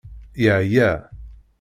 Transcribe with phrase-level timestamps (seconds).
[0.43, 0.91] Yeɛya.